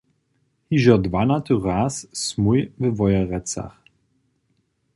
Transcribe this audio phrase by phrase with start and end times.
[0.69, 3.81] Hižo dwanaty raz smój we Wojerecach.